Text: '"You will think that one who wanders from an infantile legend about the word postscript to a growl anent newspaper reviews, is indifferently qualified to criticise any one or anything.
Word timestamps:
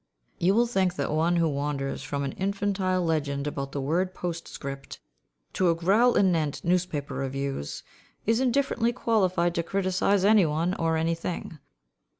'"You 0.39 0.55
will 0.55 0.65
think 0.65 0.95
that 0.95 1.11
one 1.11 1.35
who 1.35 1.47
wanders 1.47 2.01
from 2.01 2.23
an 2.23 2.31
infantile 2.31 3.03
legend 3.05 3.45
about 3.45 3.71
the 3.71 3.79
word 3.79 4.15
postscript 4.15 4.97
to 5.53 5.69
a 5.69 5.75
growl 5.75 6.17
anent 6.17 6.63
newspaper 6.65 7.13
reviews, 7.13 7.83
is 8.25 8.39
indifferently 8.39 8.93
qualified 8.93 9.53
to 9.53 9.61
criticise 9.61 10.25
any 10.25 10.47
one 10.47 10.73
or 10.73 10.97
anything. 10.97 11.59